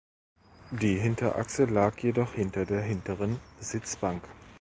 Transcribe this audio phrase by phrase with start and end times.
[0.71, 4.23] Die Hinterachse lag noch hinter der hinteren Sitzbank.